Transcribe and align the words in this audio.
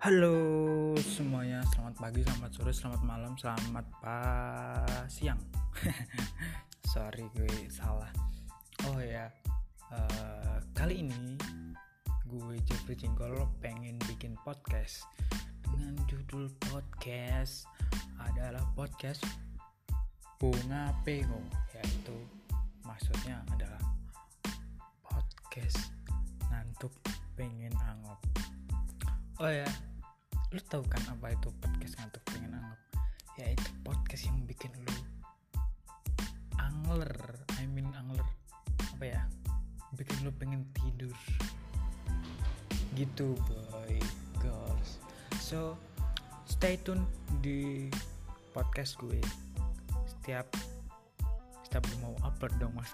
Halo 0.00 0.96
semuanya, 0.96 1.60
selamat 1.76 2.00
pagi, 2.00 2.24
selamat 2.24 2.50
sore, 2.56 2.72
selamat 2.72 3.02
malam, 3.04 3.36
selamat 3.36 3.84
pas 4.00 5.04
siang. 5.12 5.36
Sorry 6.96 7.28
gue 7.36 7.68
salah. 7.68 8.08
Oh 8.88 8.96
ya, 8.96 9.28
uh, 9.92 10.56
kali 10.72 11.04
ini 11.04 11.36
gue 12.24 12.56
Jeffrey 12.64 12.96
Cinggol 12.96 13.44
pengen 13.60 14.00
bikin 14.08 14.40
podcast 14.40 15.04
dengan 15.68 15.92
judul 16.08 16.48
podcast 16.72 17.68
adalah 18.24 18.64
podcast 18.72 19.20
bunga 20.40 20.96
pengo 21.04 21.44
yaitu 21.76 22.16
maksudnya 22.88 23.44
adalah 23.52 23.84
podcast 25.04 25.92
ngantuk 26.48 26.96
pengen 27.36 27.76
angop 27.84 28.16
oh 29.36 29.52
ya 29.52 29.68
lu 30.50 30.60
tahu 30.66 30.82
kan 30.90 31.02
apa 31.14 31.34
itu 31.34 31.48
podcast 31.62 31.94
ngantuk 31.98 32.22
pengen 32.26 32.58
anggap 32.58 32.80
ya 33.38 33.46
itu 33.54 33.70
podcast 33.86 34.26
yang 34.26 34.38
bikin 34.44 34.72
lu 34.74 34.94
angler 36.90 37.40
I 37.60 37.68
mean 37.68 37.92
angler. 37.92 38.24
Apa 38.96 39.04
ya? 39.04 39.22
Bikin 39.94 40.24
lu 40.24 40.32
pengen 40.34 40.64
tidur. 40.74 41.14
Gitu 42.96 43.36
boy 43.46 43.94
girls. 44.40 44.98
So 45.38 45.76
stay 46.48 46.80
tune 46.80 47.04
di 47.44 47.92
podcast 48.56 48.96
gue. 48.98 49.20
Setiap 50.08 50.50
setiap 51.68 51.84
mau 52.02 52.16
upload 52.26 52.56
dong 52.58 52.74
mas 52.74 52.90